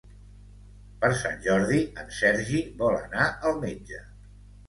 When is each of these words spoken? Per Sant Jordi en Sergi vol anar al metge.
Per 1.01 1.09
Sant 1.17 1.35
Jordi 1.47 1.83
en 2.03 2.09
Sergi 2.19 2.63
vol 2.81 2.97
anar 3.01 3.27
al 3.51 3.57
metge. 3.67 4.01